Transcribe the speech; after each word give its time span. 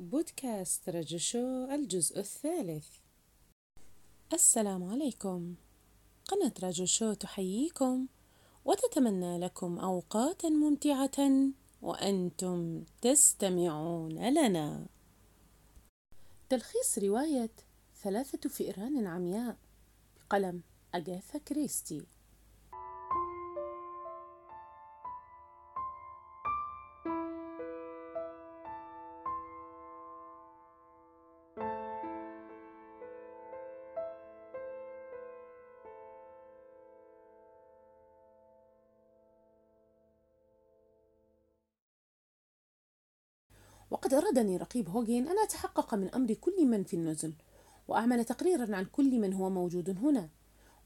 بودكاست 0.00 0.88
رجو 0.88 1.18
شو 1.18 1.64
الجزء 1.64 2.18
الثالث. 2.18 2.88
السلام 4.32 4.84
عليكم. 4.84 5.54
قناة 6.24 6.52
رجو 6.62 6.84
شو 6.84 7.12
تحييكم 7.12 8.06
وتتمنى 8.64 9.38
لكم 9.38 9.78
أوقاتا 9.78 10.48
ممتعة 10.48 11.30
وأنتم 11.82 12.84
تستمعون 13.02 14.12
لنا. 14.12 14.86
تلخيص 16.48 16.98
رواية 16.98 17.50
ثلاثة 18.02 18.48
فئران 18.48 19.06
عمياء 19.06 19.56
بقلم 20.16 20.62
أجاثا 20.94 21.38
كريستي. 21.38 22.06
وقد 43.90 44.14
أرادني 44.14 44.56
رقيب 44.56 44.88
هوجين 44.88 45.28
أن 45.28 45.38
أتحقق 45.38 45.94
من 45.94 46.14
أمر 46.14 46.32
كل 46.32 46.66
من 46.66 46.84
في 46.84 46.94
النزل 46.94 47.32
وأعمل 47.88 48.24
تقريرا 48.24 48.76
عن 48.76 48.84
كل 48.84 49.20
من 49.20 49.32
هو 49.32 49.50
موجود 49.50 49.90
هنا 49.90 50.28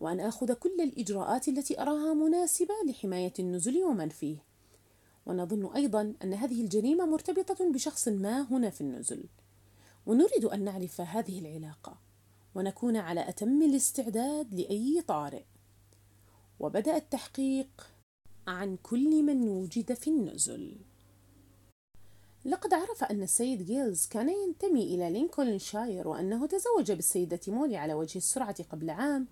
وأن 0.01 0.21
آخذ 0.21 0.53
كل 0.53 0.81
الإجراءات 0.81 1.49
التي 1.49 1.83
أراها 1.83 2.15
مناسبة 2.15 2.75
لحماية 2.89 3.33
النزل 3.39 3.85
ومن 3.85 4.09
فيه. 4.09 4.37
ونظن 5.27 5.67
أيضا 5.67 6.15
أن 6.25 6.35
هذه 6.35 6.63
الجريمة 6.63 7.07
مرتبطة 7.07 7.73
بشخص 7.73 8.09
ما 8.09 8.41
هنا 8.41 8.71
في 8.71 8.81
النزل. 8.81 9.25
ونريد 10.07 10.45
أن 10.45 10.65
نعرف 10.65 11.01
هذه 11.01 11.39
العلاقة 11.39 11.99
ونكون 12.55 12.97
على 12.97 13.29
أتم 13.29 13.63
الاستعداد 13.63 14.55
لأي 14.55 15.03
طارئ. 15.07 15.45
وبدأ 16.61 16.97
التحقيق 16.97 17.91
عن 18.47 18.77
كل 18.83 19.23
من 19.23 19.49
وجد 19.49 19.95
في 19.95 20.11
النزل. 20.11 20.77
لقد 22.45 22.75
عرف 22.75 23.05
أن 23.05 23.23
السيد 23.23 23.63
جيلز 23.63 24.07
كان 24.07 24.29
ينتمي 24.29 24.95
إلى 24.95 25.11
لينكولنشاير 25.11 26.09
وأنه 26.09 26.47
تزوج 26.47 26.93
بالسيدة 26.93 27.41
مولي 27.49 27.77
على 27.77 27.95
وجه 27.95 28.19
السرعة 28.19 28.63
قبل 28.63 28.91
عام 28.91 29.27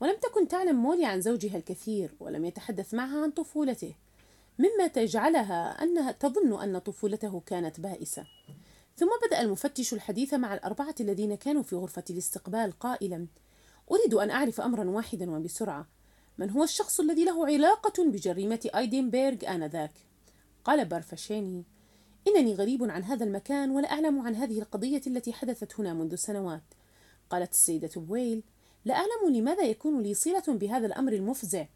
ولم 0.00 0.16
تكن 0.22 0.48
تعلم 0.48 0.76
مولي 0.76 1.06
عن 1.06 1.20
زوجها 1.20 1.56
الكثير 1.56 2.14
ولم 2.20 2.44
يتحدث 2.44 2.94
معها 2.94 3.22
عن 3.22 3.30
طفولته 3.30 3.94
مما 4.58 4.86
تجعلها 4.86 5.82
أنها 5.82 6.12
تظن 6.12 6.62
أن 6.62 6.78
طفولته 6.78 7.42
كانت 7.46 7.80
بائسة 7.80 8.26
ثم 8.96 9.08
بدأ 9.26 9.40
المفتش 9.40 9.94
الحديث 9.94 10.34
مع 10.34 10.54
الأربعة 10.54 10.94
الذين 11.00 11.34
كانوا 11.34 11.62
في 11.62 11.76
غرفة 11.76 12.04
الاستقبال 12.10 12.72
قائلا 12.78 13.26
أريد 13.90 14.14
أن 14.14 14.30
أعرف 14.30 14.60
أمرا 14.60 14.84
واحدا 14.90 15.30
وبسرعة 15.30 15.86
من 16.38 16.50
هو 16.50 16.64
الشخص 16.64 17.00
الذي 17.00 17.24
له 17.24 17.46
علاقة 17.46 18.04
بجريمة 18.04 18.70
أيدنبرغ 18.76 19.36
آنذاك؟ 19.48 19.92
قال 20.64 20.84
بارفشيني 20.84 21.64
إنني 22.28 22.54
غريب 22.54 22.90
عن 22.90 23.02
هذا 23.02 23.24
المكان 23.24 23.70
ولا 23.70 23.92
أعلم 23.92 24.20
عن 24.20 24.34
هذه 24.34 24.58
القضية 24.58 25.02
التي 25.06 25.32
حدثت 25.32 25.80
هنا 25.80 25.94
منذ 25.94 26.14
سنوات. 26.14 26.62
قالت 27.30 27.52
السيدة 27.52 27.90
بويل 27.96 28.42
لا 28.84 28.94
أعلم 28.94 29.36
لماذا 29.36 29.62
يكون 29.62 30.02
لي 30.02 30.14
صلة 30.14 30.44
بهذا 30.48 30.86
الأمر 30.86 31.12
المفزع. 31.12 31.66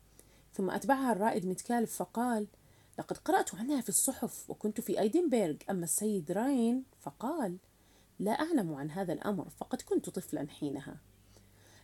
ثم 0.55 0.71
أتبعها 0.71 1.13
الرائد 1.13 1.47
متكالف 1.47 1.97
فقال 1.97 2.47
لقد 2.99 3.17
قرأت 3.17 3.55
عنها 3.55 3.81
في 3.81 3.89
الصحف 3.89 4.51
وكنت 4.51 4.81
في 4.81 5.01
أيدنبرغ. 5.01 5.55
أما 5.71 5.85
السيد 5.85 6.33
راين 6.33 6.85
فقال 7.01 7.57
لا 8.19 8.33
أعلم 8.33 8.75
عن 8.75 8.91
هذا 8.91 9.13
الأمر 9.13 9.49
فقد 9.49 9.83
كنت 9.83 10.11
طفلا 10.11 10.47
حينها. 10.49 10.97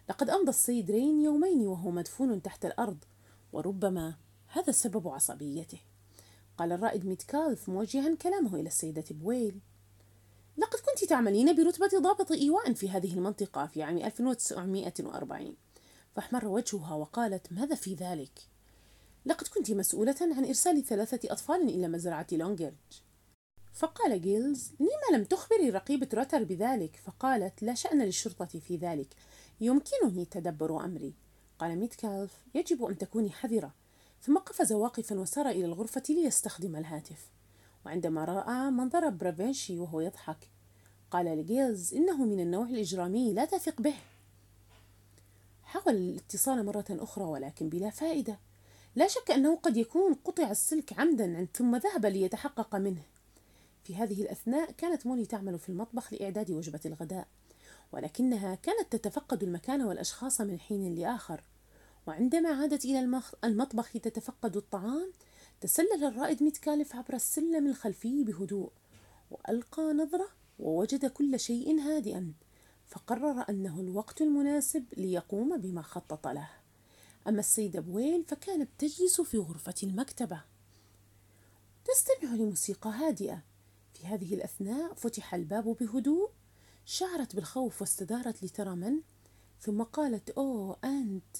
لقد 0.08 0.30
أمضى 0.30 0.50
السيد 0.50 0.90
رين 0.90 1.20
يومين 1.20 1.66
وهو 1.66 1.90
مدفون 1.90 2.42
تحت 2.42 2.64
الأرض 2.64 3.04
وربما 3.52 4.14
هذا 4.46 4.72
سبب 4.72 5.08
عصبيته. 5.08 5.78
قال 6.62 6.72
الرائد 6.72 7.06
ميتكالف 7.06 7.68
موجها 7.68 8.14
كلامه 8.14 8.54
إلى 8.54 8.66
السيدة 8.66 9.04
بويل. 9.10 9.60
لقد 10.56 10.78
كنت 10.78 11.04
تعملين 11.04 11.56
برتبة 11.56 11.98
ضابط 11.98 12.32
إيواء 12.32 12.72
في 12.72 12.90
هذه 12.90 13.14
المنطقة 13.14 13.66
في 13.66 13.82
عام 13.82 13.98
1940 13.98 15.56
فاحمر 16.16 16.48
وجهها 16.48 16.94
وقالت 16.94 17.52
ماذا 17.52 17.74
في 17.74 17.94
ذلك؟ 17.94 18.38
لقد 19.26 19.46
كنت 19.46 19.70
مسؤولة 19.70 20.16
عن 20.20 20.44
إرسال 20.44 20.84
ثلاثة 20.84 21.32
أطفال 21.32 21.68
إلى 21.68 21.88
مزرعة 21.88 22.26
لونجرج. 22.32 23.02
فقال 23.72 24.22
جيلز 24.22 24.72
لما 24.80 25.16
لم 25.16 25.24
تخبري 25.24 25.70
رقيب 25.70 26.08
تروتر 26.14 26.44
بذلك؟ 26.44 27.00
فقالت 27.04 27.62
لا 27.62 27.74
شأن 27.74 28.02
للشرطة 28.02 28.60
في 28.60 28.76
ذلك. 28.76 29.08
يمكنني 29.60 30.24
تدبر 30.24 30.84
أمري. 30.84 31.14
قال 31.58 31.78
ميتكالف 31.78 32.32
يجب 32.54 32.84
أن 32.84 32.98
تكوني 32.98 33.30
حذرة. 33.30 33.81
ثم 34.22 34.38
قفز 34.38 34.72
واقفا 34.72 35.20
وسار 35.20 35.48
إلى 35.48 35.64
الغرفة 35.64 36.02
ليستخدم 36.08 36.76
الهاتف. 36.76 37.30
وعندما 37.86 38.24
رأى 38.24 38.70
منظر 38.70 39.08
برافينشي 39.08 39.78
وهو 39.78 40.00
يضحك 40.00 40.48
قال 41.10 41.26
لجيلز 41.26 41.94
إنه 41.94 42.24
من 42.24 42.40
النوع 42.40 42.66
الإجرامي 42.66 43.32
لا 43.32 43.44
تثق 43.44 43.80
به. 43.80 43.94
حاول 45.62 45.94
الاتصال 45.94 46.66
مرة 46.66 46.84
أخرى 46.90 47.24
ولكن 47.24 47.68
بلا 47.68 47.90
فائدة. 47.90 48.38
لا 48.96 49.08
شك 49.08 49.30
أنه 49.30 49.56
قد 49.56 49.76
يكون 49.76 50.14
قطع 50.14 50.50
السلك 50.50 50.98
عمدا 50.98 51.46
ثم 51.54 51.76
ذهب 51.76 52.06
ليتحقق 52.06 52.76
منه. 52.76 53.02
في 53.84 53.96
هذه 53.96 54.22
الأثناء 54.22 54.72
كانت 54.72 55.06
مولي 55.06 55.26
تعمل 55.26 55.58
في 55.58 55.68
المطبخ 55.68 56.12
لإعداد 56.12 56.50
وجبة 56.50 56.80
الغداء 56.86 57.26
ولكنها 57.92 58.54
كانت 58.54 58.96
تتفقد 58.96 59.42
المكان 59.42 59.82
والأشخاص 59.82 60.40
من 60.40 60.60
حين 60.60 60.94
لآخر. 60.94 61.42
وعندما 62.06 62.48
عادت 62.48 62.84
إلى 62.84 63.20
المطبخ 63.44 63.92
تتفقد 63.92 64.56
الطعام 64.56 65.12
تسلل 65.60 66.04
الرائد 66.04 66.42
ميتكالف 66.42 66.96
عبر 66.96 67.14
السلم 67.14 67.66
الخلفي 67.66 68.24
بهدوء 68.24 68.70
وألقى 69.30 69.82
نظرة 69.82 70.28
ووجد 70.58 71.06
كل 71.06 71.40
شيء 71.40 71.80
هادئا 71.80 72.32
فقرر 72.86 73.44
أنه 73.48 73.80
الوقت 73.80 74.22
المناسب 74.22 74.84
ليقوم 74.96 75.58
بما 75.58 75.82
خطط 75.82 76.26
له. 76.26 76.50
أما 77.28 77.40
السيدة 77.40 77.80
بويل 77.80 78.24
فكانت 78.24 78.68
تجلس 78.78 79.20
في 79.20 79.38
غرفة 79.38 79.74
المكتبة. 79.82 80.40
تستمع 81.84 82.34
لموسيقى 82.34 82.90
هادئة. 82.90 83.42
في 83.94 84.06
هذه 84.06 84.34
الأثناء 84.34 84.94
فتح 84.94 85.34
الباب 85.34 85.76
بهدوء 85.80 86.30
شعرت 86.84 87.36
بالخوف 87.36 87.80
واستدارت 87.80 88.44
لترى 88.44 88.74
من؟ 88.74 89.00
ثم 89.60 89.82
قالت 89.82 90.30
أوه 90.30 90.76
أنت. 90.84 91.36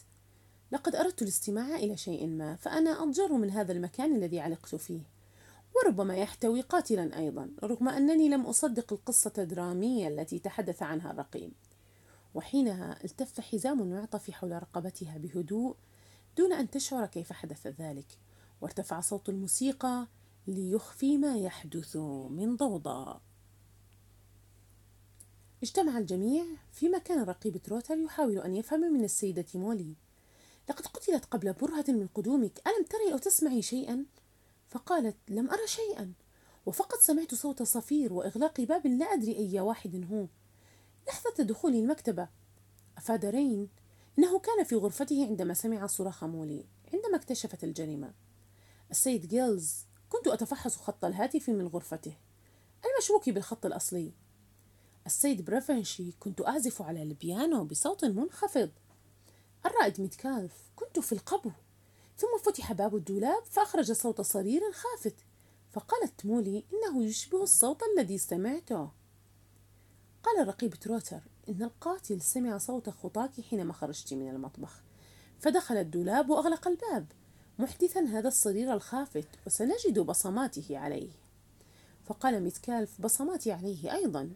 لقد 0.72 0.97
أردت 0.97 1.22
الاستماع 1.22 1.77
إلى 1.77 1.97
شيء 1.97 2.27
ما 2.27 2.56
فأنا 2.56 3.03
أضجر 3.03 3.33
من 3.33 3.50
هذا 3.50 3.72
المكان 3.72 4.16
الذي 4.16 4.41
علقت 4.41 4.75
فيه. 4.75 5.00
وربما 5.77 6.16
يحتوي 6.16 6.60
قاتلا 6.60 7.19
أيضا 7.19 7.50
رغم 7.62 7.88
أنني 7.88 8.28
لم 8.28 8.47
أصدق 8.47 8.93
القصة 8.93 9.33
الدرامية 9.38 10.09
التي 10.09 10.38
تحدث 10.38 10.83
عنها 10.83 11.10
الرقيب. 11.10 11.53
وحينها 12.34 13.05
التف 13.05 13.41
حزام 13.41 13.83
المعطف 13.83 14.31
حول 14.31 14.53
رقبتها 14.53 15.19
بهدوء 15.19 15.77
دون 16.37 16.53
أن 16.53 16.71
تشعر 16.71 17.06
كيف 17.06 17.33
حدث 17.33 17.66
ذلك 17.66 18.19
وارتفع 18.60 19.00
صوت 19.00 19.28
الموسيقى 19.28 20.06
ليخفي 20.47 21.19
ما 21.19 21.37
يحدث 21.37 21.97
من 22.31 22.56
ضوضاء. 22.56 23.21
اجتمع 25.62 25.99
الجميع 25.99 26.44
في 26.72 26.89
مكان 26.89 27.22
رقيب 27.22 27.56
تروتر 27.56 27.99
يحاول 27.99 28.39
أن 28.39 28.56
يفهم 28.56 28.81
من 28.81 29.04
السيدة 29.04 29.47
مولي. 29.54 29.94
لقد 30.69 30.87
قتلت 30.87 31.25
قبل 31.25 31.53
برهة 31.53 31.84
من 31.89 32.06
قدومك. 32.06 32.62
ألم 32.67 32.84
تري 32.84 33.12
أو 33.12 33.19
تسمعي 33.19 33.62
شيئا؟ 33.62 34.06
فقالت 34.69 35.17
لم 35.28 35.50
أرى 35.50 35.67
شيئا. 35.67 36.12
وفقط 36.67 36.99
سمعت 36.99 37.34
صوت 37.34 37.62
صفير 37.62 38.12
وإغلاق 38.12 38.61
باب 38.61 38.87
لا 38.87 39.05
أدري 39.05 39.37
أي 39.37 39.61
واحد 39.61 40.07
هو. 40.13 40.27
لحظة 41.09 41.45
دخولي 41.45 41.81
المكتبة. 41.81 42.28
أفاد 42.98 43.25
رين 43.25 43.69
إنه 44.19 44.39
كان 44.39 44.65
في 44.65 44.75
غرفته 44.75 45.27
عندما 45.27 45.54
سمع 45.54 45.86
صراخ 45.86 46.25
مولي 46.25 46.65
عندما 46.95 47.16
اكتشفت 47.16 47.65
الجريمة. 47.65 48.15
السيد 48.91 49.27
جيلز 49.27 49.86
كنت 50.09 50.28
أتفحص 50.28 50.77
خط 50.77 51.04
الهاتف 51.04 51.48
من 51.48 51.66
غرفته. 51.66 52.16
المشبوك 52.84 53.28
بالخط 53.28 53.66
الأصلي. 53.66 54.13
السيد 55.07 55.45
بريفنشي 55.45 56.13
كنت 56.21 56.41
أعزف 56.41 56.83
على 56.83 57.03
البيانو 57.03 57.65
بصوت 57.65 58.04
منخفض. 58.04 58.71
الرائد 59.66 60.00
ميتكالف 60.00 60.53
كنت 60.76 60.98
في 60.98 61.12
القبو. 61.12 61.50
ثم 62.16 62.38
فتح 62.44 62.72
باب 62.72 62.97
الدولاب 62.97 63.44
فأخرج 63.44 63.92
صوت 63.92 64.20
صرير 64.20 64.72
خافت. 64.72 65.16
فقالت 65.72 66.26
مولي 66.26 66.64
إنه 66.72 67.04
يشبه 67.04 67.42
الصوت 67.42 67.80
الذي 67.82 68.18
سمعته. 68.18 68.91
قال 70.22 70.42
الرقيب 70.42 70.74
تروتر 70.74 71.20
إن 71.48 71.62
القاتل 71.62 72.20
سمع 72.20 72.59
صوت 72.59 72.91
خطاك 72.91 73.41
حينما 73.41 73.72
خرجت 73.72 74.14
من 74.14 74.28
المطبخ. 74.28 74.82
فدخل 75.41 75.76
الدولاب 75.76 76.30
وأغلق 76.30 76.68
الباب. 76.68 77.06
محدثا 77.59 78.00
هذا 78.00 78.28
الصرير 78.28 78.72
الخافت 78.72 79.28
وسنجد 79.47 79.98
بصماته 79.98 80.78
عليه. 80.78 81.10
فقال 82.04 82.42
ميتكالف 82.42 83.00
بصماتي 83.00 83.53
عليه 83.53 83.94
أيضا. 83.94 84.30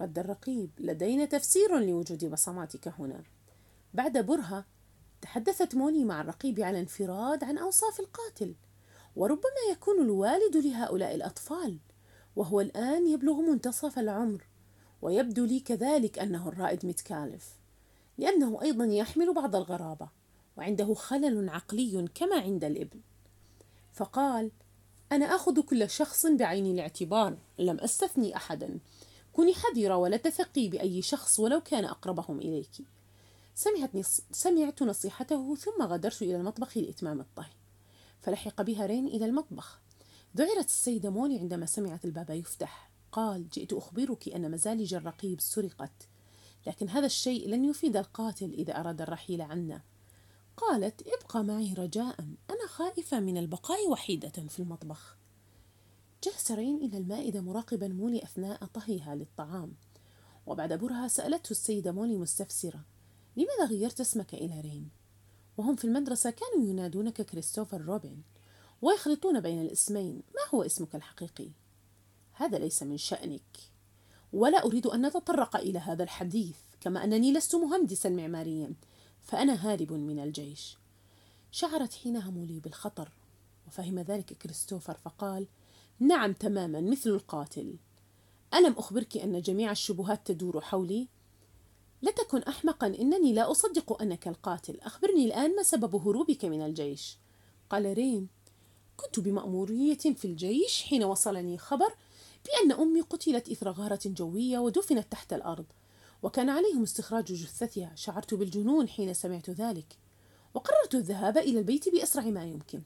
رد 0.00 0.18
الرقيب 0.18 0.70
لدينا 0.78 1.24
تفسير 1.24 1.78
لوجود 1.78 2.24
بصماتك 2.24 2.88
هنا. 2.88 3.22
بعد 3.94 4.18
برهة 4.18 4.64
تحدثت 5.22 5.74
موني 5.74 6.04
مع 6.04 6.20
الرقيب 6.20 6.60
على 6.60 6.80
انفراد 6.80 7.44
عن 7.44 7.58
أوصاف 7.58 8.00
القاتل 8.00 8.54
وربما 9.16 9.72
يكون 9.72 10.02
الوالد 10.02 10.56
لهؤلاء 10.56 11.14
الأطفال 11.14 11.78
وهو 12.36 12.60
الآن 12.60 13.06
يبلغ 13.06 13.40
منتصف 13.40 13.98
العمر 13.98 14.46
ويبدو 15.02 15.44
لي 15.44 15.60
كذلك 15.60 16.18
أنه 16.18 16.48
الرائد 16.48 16.86
متكالف 16.86 17.60
لأنه 18.18 18.62
أيضا 18.62 18.84
يحمل 18.84 19.34
بعض 19.34 19.56
الغرابة 19.56 20.08
وعنده 20.56 20.94
خلل 20.94 21.48
عقلي 21.48 22.08
كما 22.14 22.36
عند 22.36 22.64
الإبن. 22.64 23.00
فقال 23.92 24.50
أنا 25.12 25.24
آخذ 25.24 25.60
كل 25.60 25.90
شخص 25.90 26.26
بعين 26.26 26.66
الاعتبار 26.66 27.38
لم 27.58 27.80
أستثني 27.80 28.36
أحدا. 28.36 28.78
كوني 29.32 29.54
حذرة 29.54 29.96
ولا 29.96 30.16
تثقي 30.16 30.68
بأي 30.68 31.02
شخص 31.02 31.40
ولو 31.40 31.60
كان 31.60 31.84
أقربهم 31.84 32.38
إليك. 32.38 32.86
سمعت 33.54 33.96
نص... 33.96 34.20
سمعت 34.32 34.82
نصيحته 34.82 35.54
ثم 35.54 35.82
غادرت 35.82 36.22
إلى 36.22 36.36
المطبخ 36.36 36.76
لإتمام 36.76 37.20
الطهي 37.20 37.52
فلحق 38.20 38.62
بها 38.62 38.86
رين 38.86 39.06
إلى 39.06 39.24
المطبخ. 39.26 39.80
ذعرت 40.36 40.66
السيدة 40.66 41.10
موني 41.10 41.38
عندما 41.38 41.66
سمعت 41.66 42.04
الباب 42.04 42.30
يفتح. 42.30 42.90
قال 43.12 43.48
جئت 43.48 43.72
أخبرك 43.72 44.28
أن 44.28 44.50
مزالج 44.50 44.94
الرقيب 44.94 45.40
سرقت 45.40 46.08
لكن 46.66 46.88
هذا 46.88 47.06
الشيء 47.06 47.48
لن 47.48 47.64
يفيد 47.64 47.96
القاتل 47.96 48.52
إذا 48.52 48.80
أراد 48.80 49.02
الرحيل 49.02 49.42
عنا. 49.42 49.82
قالت 50.56 51.02
ابقى 51.08 51.44
معي 51.44 51.74
رجاء 51.74 52.20
أنا 52.50 52.66
خائفة 52.68 53.20
من 53.20 53.36
البقاء 53.36 53.88
وحيدة 53.88 54.48
في 54.48 54.60
المطبخ. 54.60 55.16
جلس 56.24 56.50
رين 56.50 56.76
إلى 56.76 56.98
المائدة 56.98 57.40
مراقبا 57.40 57.88
مولي 57.88 58.22
أثناء 58.22 58.64
طهيها 58.64 59.14
للطعام 59.14 59.74
وبعد 60.46 60.72
برهة 60.72 61.08
سألته 61.08 61.50
السيدة 61.50 61.92
مولي 61.92 62.16
مستفسرة 62.16 62.84
لماذا 63.36 63.64
غيرت 63.64 64.00
اسمك 64.00 64.34
إلى 64.34 64.60
رين؟ 64.60 64.88
وهم 65.56 65.76
في 65.76 65.84
المدرسة 65.84 66.30
كانوا 66.30 66.66
ينادونك 66.66 67.22
كريستوفر 67.22 67.80
روبن 67.80 68.16
ويخلطون 68.82 69.40
بين 69.40 69.62
الاسمين 69.62 70.14
ما 70.14 70.40
هو 70.54 70.62
اسمك 70.62 70.94
الحقيقي؟ 70.94 71.50
هذا 72.32 72.58
ليس 72.58 72.82
من 72.82 72.96
شأنك 72.96 73.58
ولا 74.32 74.64
أريد 74.64 74.86
أن 74.86 75.06
نتطرق 75.06 75.56
إلى 75.56 75.78
هذا 75.78 76.02
الحديث 76.02 76.56
كما 76.80 77.04
أنني 77.04 77.32
لست 77.32 77.54
مهندسا 77.54 78.08
معماريا 78.08 78.74
فأنا 79.22 79.52
هارب 79.52 79.92
من 79.92 80.18
الجيش 80.18 80.78
شعرت 81.50 81.94
حينها 81.94 82.30
مولي 82.30 82.60
بالخطر 82.60 83.12
وفهم 83.66 83.98
ذلك 83.98 84.32
كريستوفر 84.32 84.94
فقال 84.94 85.46
نعم 85.98 86.32
تماما 86.32 86.80
مثل 86.80 87.10
القاتل 87.10 87.76
ألم 88.54 88.72
أخبرك 88.72 89.16
أن 89.16 89.40
جميع 89.40 89.70
الشبهات 89.70 90.26
تدور 90.26 90.60
حولي؟ 90.60 91.08
لا 92.02 92.10
تكن 92.10 92.42
أحمقا 92.42 92.86
إنني 92.86 93.32
لا 93.32 93.50
أصدق 93.50 94.02
أنك 94.02 94.28
القاتل. 94.28 94.80
أخبرني 94.80 95.24
الآن 95.24 95.56
ما 95.56 95.62
سبب 95.62 95.96
هروبك 95.96 96.44
من 96.44 96.62
الجيش. 96.62 97.18
قال 97.70 97.94
رين 97.94 98.28
كنت 98.96 99.20
بمأمورية 99.20 99.94
في 99.94 100.24
الجيش 100.24 100.82
حين 100.82 101.04
وصلني 101.04 101.58
خبر 101.58 101.94
بأن 102.44 102.72
أمي 102.72 103.00
قتلت 103.00 103.48
إثر 103.48 103.70
غارة 103.70 104.00
جوية 104.06 104.58
ودفنت 104.58 105.12
تحت 105.12 105.32
الأرض 105.32 105.66
وكان 106.22 106.48
عليهم 106.48 106.82
استخراج 106.82 107.24
جثتها. 107.24 107.92
شعرت 107.94 108.34
بالجنون 108.34 108.88
حين 108.88 109.14
سمعت 109.14 109.50
ذلك 109.50 109.98
وقررت 110.54 110.94
الذهاب 110.94 111.38
إلى 111.38 111.58
البيت 111.58 111.88
بأسرع 111.88 112.24
ما 112.24 112.44
يمكن. 112.44 112.82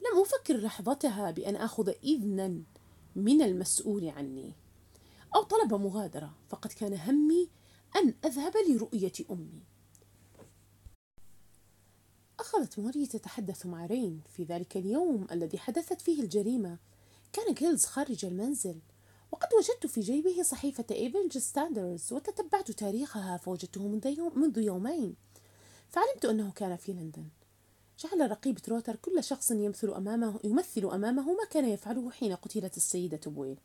لم 0.00 0.20
أفكر 0.20 0.56
لحظتها 0.56 1.30
بأن 1.30 1.56
آخذ 1.56 1.92
إذنا 2.04 2.62
من 3.16 3.42
المسؤول 3.42 4.08
عني 4.08 4.52
أو 5.36 5.42
طلب 5.42 5.74
مغادرة. 5.74 6.34
فقد 6.48 6.72
كان 6.72 6.94
همي 6.94 7.48
أن 7.96 8.14
أذهب 8.24 8.52
لرؤية 8.68 9.12
أمي. 9.30 9.62
أخذت 12.40 12.78
مولي 12.78 13.06
تتحدث 13.06 13.66
مع 13.66 13.86
رين 13.86 14.20
في 14.36 14.44
ذلك 14.44 14.76
اليوم 14.76 15.26
الذي 15.32 15.58
حدثت 15.58 16.00
فيه 16.00 16.22
الجريمة. 16.22 16.78
كان 17.32 17.54
جيلز 17.54 17.84
خارج 17.84 18.24
المنزل 18.24 18.80
وقد 19.32 19.48
وجدت 19.58 19.86
في 19.86 20.00
جيبه 20.00 20.42
صحيفة 20.42 20.84
إيفنج 20.90 21.38
ستاندرد 21.38 22.12
وتتبعت 22.12 22.70
تاريخها 22.70 23.36
فوجدته 23.36 23.88
منذ, 23.88 24.20
منذ 24.36 24.58
يومين. 24.58 25.16
فعلمت 25.88 26.24
أنه 26.24 26.52
كان 26.52 26.76
في 26.76 26.92
لندن. 26.92 27.28
جعل 27.98 28.30
رقيب 28.30 28.58
تروتر 28.58 28.96
كل 28.96 29.24
شخص 29.24 29.50
يمثل 29.50 29.88
أمامه 29.88 30.40
يمثل 30.44 30.84
أمامه 30.84 31.22
ما 31.22 31.44
كان 31.50 31.64
يفعله 31.64 32.10
حين 32.10 32.34
قتلت 32.34 32.76
السيدة 32.76 33.30
بويل. 33.30 33.56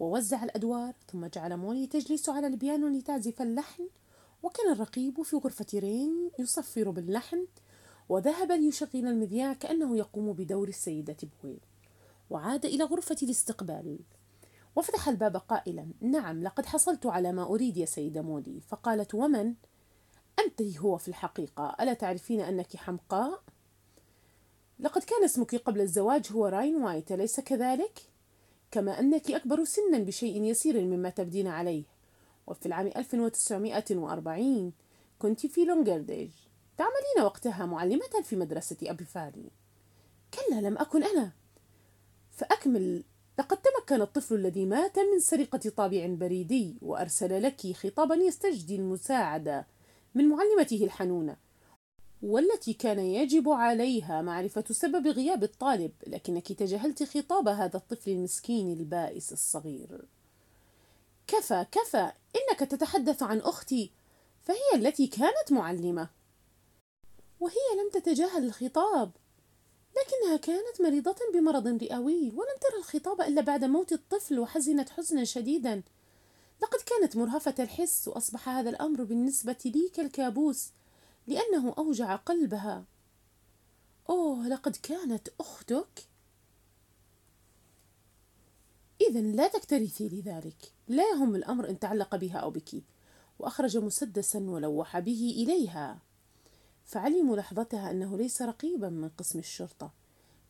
ووزع 0.00 0.44
الأدوار 0.44 0.94
ثم 1.12 1.26
جعل 1.26 1.56
مولي 1.56 1.86
تجلس 1.86 2.28
على 2.28 2.46
البيانو 2.46 2.88
لتعزف 2.88 3.42
اللحن 3.42 3.88
وكان 4.42 4.72
الرقيب 4.72 5.22
في 5.22 5.36
غرفة 5.36 5.66
رين 5.74 6.30
يصفر 6.38 6.90
باللحن 6.90 7.46
وذهب 8.08 8.52
ليشغل 8.52 8.88
المذياع 8.94 9.52
كأنه 9.52 9.96
يقوم 9.96 10.32
بدور 10.32 10.68
السيدة 10.68 11.16
بويل 11.42 11.60
وعاد 12.30 12.64
إلى 12.64 12.84
غرفة 12.84 13.16
الاستقبال 13.22 13.98
وفتح 14.76 15.08
الباب 15.08 15.36
قائلا 15.36 15.86
نعم 16.00 16.42
لقد 16.42 16.66
حصلت 16.66 17.06
على 17.06 17.32
ما 17.32 17.42
أريد 17.42 17.76
يا 17.76 17.86
سيدة 17.86 18.22
مولي 18.22 18.60
فقالت 18.60 19.14
ومن؟ 19.14 19.54
أنت 20.38 20.62
هو 20.78 20.96
في 20.96 21.08
الحقيقة 21.08 21.76
ألا 21.80 21.94
تعرفين 21.94 22.40
أنك 22.40 22.76
حمقاء؟ 22.76 23.42
لقد 24.80 25.02
كان 25.02 25.24
اسمك 25.24 25.54
قبل 25.54 25.80
الزواج 25.80 26.32
هو 26.32 26.46
راين 26.46 26.76
وايت 26.76 27.12
أليس 27.12 27.40
كذلك؟ 27.40 28.13
كما 28.74 29.00
أنك 29.00 29.30
أكبر 29.30 29.64
سنا 29.64 29.98
بشيء 29.98 30.42
يسير 30.42 30.80
مما 30.80 31.10
تبدين 31.10 31.46
عليه. 31.46 31.84
وفي 32.46 32.66
العام 32.66 32.86
1940 32.86 34.72
كنت 35.18 35.46
في 35.46 35.64
لونجرديج 35.64 36.30
تعملين 36.76 37.24
وقتها 37.24 37.66
معلمة 37.66 38.22
في 38.22 38.36
مدرسة 38.36 38.76
أبي 38.82 39.04
فاري 39.04 39.50
كلا 40.34 40.60
لم 40.60 40.78
أكن 40.78 41.04
أنا. 41.04 41.32
فأكمل. 42.30 43.04
لقد 43.38 43.56
تمكن 43.56 44.02
الطفل 44.02 44.34
الذي 44.34 44.66
مات 44.66 44.98
من 44.98 45.20
سرقة 45.20 45.70
طابع 45.76 46.06
بريدي 46.06 46.76
وأرسل 46.82 47.42
لك 47.42 47.72
خطابا 47.72 48.14
يستجدي 48.14 48.76
المساعدة 48.76 49.66
من 50.14 50.28
معلمته 50.28 50.84
الحنونة. 50.84 51.36
والتي 52.22 52.72
كان 52.72 52.98
يجب 52.98 53.48
عليها 53.48 54.22
معرفة 54.22 54.64
سبب 54.70 55.06
غياب 55.06 55.42
الطالب 55.42 55.92
لكنك 56.06 56.52
تجاهلت 56.52 57.02
خطاب 57.02 57.48
هذا 57.48 57.76
الطفل 57.76 58.10
المسكين 58.10 58.72
البائس 58.72 59.32
الصغير. 59.32 60.04
كفى 61.26 61.66
كفى 61.72 62.12
إنك 62.36 62.60
تتحدث 62.60 63.22
عن 63.22 63.38
أختي 63.38 63.90
فهي 64.42 64.74
التي 64.74 65.06
كانت 65.06 65.52
معلمة. 65.52 66.08
وهي 67.40 67.82
لم 67.82 68.00
تتجاهل 68.00 68.44
الخطاب 68.44 69.10
لكنها 69.96 70.36
كانت 70.36 70.80
مريضة 70.80 71.16
بمرض 71.34 71.66
رئوي 71.66 72.30
ولم 72.30 72.56
ترى 72.60 72.78
الخطاب 72.78 73.20
إلا 73.20 73.40
بعد 73.42 73.64
موت 73.64 73.92
الطفل 73.92 74.38
وحزنت 74.38 74.90
حزنا 74.90 75.24
شديدا. 75.24 75.82
لقد 76.62 76.78
كانت 76.86 77.16
مرهفة 77.16 77.54
الحس 77.58 78.08
وأصبح 78.08 78.48
هذا 78.48 78.70
الأمر 78.70 79.04
بالنسبة 79.04 79.56
لي 79.64 79.88
كالكابوس. 79.94 80.70
لأنه 81.26 81.74
أوجع 81.78 82.16
قلبها. 82.16 82.84
أوه 84.10 84.48
لقد 84.48 84.76
كانت 84.76 85.28
أختك. 85.40 86.08
إذا 89.00 89.20
لا 89.20 89.48
تكترثي 89.48 90.08
لذلك. 90.08 90.72
لا 90.88 91.02
يهم 91.10 91.34
الأمر 91.34 91.68
إن 91.68 91.78
تعلق 91.78 92.16
بها 92.16 92.38
أو 92.38 92.50
بك. 92.50 92.82
وأخرج 93.38 93.76
مسدسا 93.76 94.38
ولوح 94.38 94.98
به 94.98 95.34
إليها. 95.36 95.98
فعلموا 96.84 97.36
لحظتها 97.36 97.90
أنه 97.90 98.16
ليس 98.16 98.42
رقيبا 98.42 98.88
من 98.88 99.08
قسم 99.08 99.38
الشرطة 99.38 99.92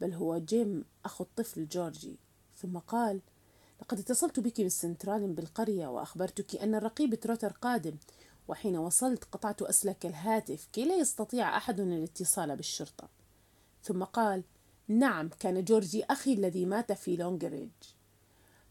بل 0.00 0.12
هو 0.12 0.38
جيم 0.38 0.84
أخو 1.04 1.24
الطفل 1.24 1.68
جورجي. 1.68 2.16
ثم 2.56 2.78
قال 2.78 3.20
لقد 3.82 3.98
اتصلت 3.98 4.40
بك 4.40 4.60
من 4.60 4.68
سنترال 4.68 5.32
بالقرية 5.32 5.86
وأخبرتك 5.86 6.56
أن 6.56 6.74
الرقيب 6.74 7.14
تروتر 7.14 7.52
قادم 7.52 7.96
وحين 8.48 8.76
وصلت 8.76 9.24
قطعت 9.24 9.62
أسلاك 9.62 10.06
الهاتف 10.06 10.68
كي 10.72 10.84
لا 10.84 10.96
يستطيع 10.96 11.56
أحد 11.56 11.80
الاتصال 11.80 12.56
بالشرطة. 12.56 13.08
ثم 13.82 14.04
قال 14.04 14.44
نعم 14.88 15.28
كان 15.28 15.64
جورجي 15.64 16.04
أخي 16.04 16.32
الذي 16.32 16.66
مات 16.66 16.92
في 16.92 17.16
لونجريدج 17.16 17.72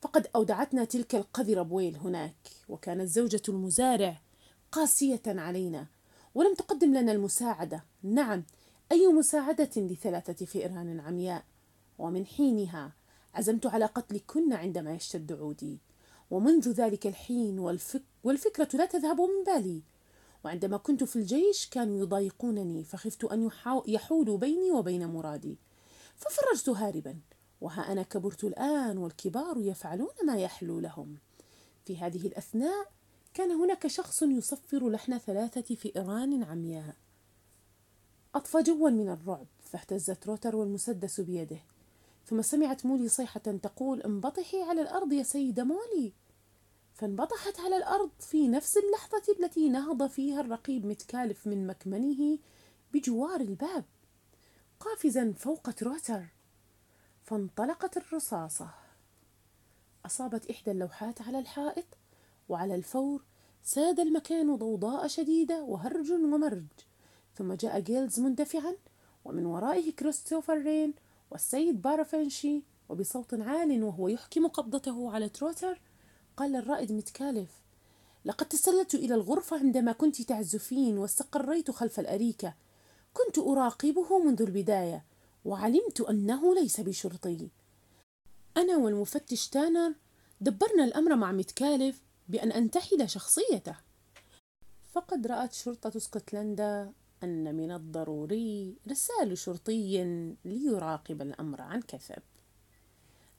فقد 0.01 0.27
أودعتنا 0.35 0.85
تلك 0.85 1.15
القذرة 1.15 1.61
بويل 1.61 1.97
هناك 1.97 2.49
وكانت 2.69 3.09
زوجة 3.09 3.41
المزارع 3.49 4.21
قاسية 4.71 5.21
علينا 5.27 5.87
ولم 6.35 6.55
تقدم 6.55 6.93
لنا 6.93 7.11
المساعدة. 7.11 7.83
نعم 8.03 8.43
أي 8.91 9.07
مساعدة 9.07 9.69
لثلاثة 9.77 10.45
فئران 10.45 10.99
عمياء؟ 10.99 11.43
ومن 11.99 12.25
حينها 12.25 12.93
عزمت 13.33 13.65
على 13.65 13.85
قتلكن 13.85 14.53
عندما 14.53 14.93
يشتد 14.93 15.31
عودي. 15.31 15.79
ومنذ 16.31 16.71
ذلك 16.71 17.07
الحين 17.07 17.59
والفك 17.59 18.03
والفكرة 18.23 18.69
لا 18.73 18.85
تذهب 18.85 19.21
من 19.21 19.43
بالي. 19.45 19.83
وعندما 20.45 20.77
كنت 20.77 21.03
في 21.03 21.15
الجيش 21.15 21.69
كانوا 21.69 21.99
يضايقونني 21.99 22.83
فخفت 22.83 23.23
أن 23.23 23.49
يحولوا 23.87 24.37
بيني 24.37 24.71
وبين 24.71 25.07
مرادي. 25.07 25.57
ففررت 26.15 26.69
هاربا 26.69 27.19
وها 27.61 27.91
أنا 27.91 28.03
كبرت 28.03 28.43
الآن 28.43 28.97
والكبار 28.97 29.57
يفعلون 29.57 30.13
ما 30.25 30.37
يحلو 30.37 30.79
لهم. 30.79 31.17
في 31.85 31.97
هذه 31.97 32.27
الأثناء 32.27 32.91
كان 33.33 33.51
هناك 33.51 33.87
شخص 33.87 34.23
يصفر 34.23 34.89
لحن 34.89 35.17
ثلاثة 35.17 35.75
فئران 35.75 36.43
عمياء. 36.43 36.95
أطفى 38.35 38.61
جوا 38.61 38.89
من 38.89 39.09
الرعب 39.09 39.47
فاهتزت 39.63 40.27
روتر 40.27 40.55
والمسدس 40.55 41.21
بيده. 41.21 41.59
ثم 42.25 42.41
سمعت 42.41 42.85
مولي 42.85 43.09
صيحة 43.09 43.39
تقول 43.39 44.01
انبطحي 44.01 44.61
على 44.61 44.81
الأرض 44.81 45.13
يا 45.13 45.23
سيدة 45.23 45.63
مولي! 45.63 46.13
فانبطحت 46.93 47.59
على 47.59 47.77
الأرض 47.77 48.09
في 48.19 48.47
نفس 48.47 48.77
اللحظة 48.77 49.23
التي 49.39 49.69
نهض 49.69 50.07
فيها 50.07 50.41
الرقيب 50.41 50.85
متكالف 50.85 51.47
من 51.47 51.67
مكمنه 51.67 52.37
بجوار 52.93 53.41
الباب 53.41 53.85
قافزا 54.79 55.33
فوق 55.37 55.71
تروتر. 55.71 56.25
فانطلقت 57.23 57.97
الرصاصة. 57.97 58.69
أصابت 60.05 60.49
إحدى 60.49 60.71
اللوحات 60.71 61.21
على 61.21 61.39
الحائط 61.39 61.85
وعلى 62.49 62.75
الفور 62.75 63.23
ساد 63.63 63.99
المكان 63.99 64.55
ضوضاء 64.55 65.07
شديدة 65.07 65.63
وهرج 65.63 66.11
ومرج. 66.11 66.65
ثم 67.35 67.53
جاء 67.53 67.79
جيلز 67.79 68.19
مندفعا 68.19 68.75
ومن 69.25 69.45
ورائه 69.45 69.91
كريستوفر 69.91 70.57
رين 70.57 70.93
والسيد 71.31 71.81
بارافينشي 71.81 72.63
وبصوت 72.89 73.33
عال 73.33 73.83
وهو 73.83 74.07
يحكم 74.07 74.47
قبضته 74.47 75.11
على 75.11 75.29
تروتر 75.29 75.79
قال 76.37 76.55
الرائد 76.55 76.91
متكالف 76.91 77.49
لقد 78.25 78.47
تسللت 78.47 78.95
إلى 78.95 79.15
الغرفة 79.15 79.57
عندما 79.59 79.91
كنت 79.91 80.21
تعزفين 80.21 80.97
واستقريت 80.97 81.71
خلف 81.71 81.99
الأريكة. 81.99 82.53
كنت 83.13 83.37
أراقبه 83.37 84.19
منذ 84.19 84.41
البداية 84.41 85.05
وعلمت 85.45 86.01
أنه 86.01 86.55
ليس 86.55 86.79
بشرطي. 86.81 87.49
أنا 88.57 88.77
والمفتش 88.77 89.49
تانر 89.49 89.93
دبرنا 90.41 90.83
الأمر 90.83 91.15
مع 91.15 91.31
متكالف 91.31 92.01
بأن 92.29 92.51
أنتحل 92.51 93.09
شخصيته. 93.09 93.75
فقد 94.91 95.27
رأت 95.27 95.53
شرطة 95.53 95.97
اسكتلندا 95.97 96.91
أن 97.23 97.55
من 97.55 97.71
الضروري 97.71 98.75
إرسال 98.87 99.37
شرطي 99.37 100.03
ليراقب 100.45 101.21
الأمر 101.21 101.61
عن 101.61 101.81
كثب. 101.81 102.21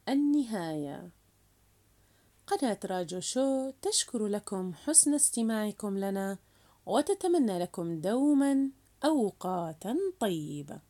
النهاية. 0.08 1.10
قناة 2.46 2.78
راجو 2.84 3.20
شو 3.20 3.70
تشكر 3.82 4.26
لكم 4.26 4.72
حسن 4.74 5.14
استماعكم 5.14 5.98
لنا 5.98 6.38
وتتمنى 6.86 7.58
لكم 7.58 8.00
دوما 8.00 8.70
أوقاتا 9.04 9.96
طيبة. 10.20 10.80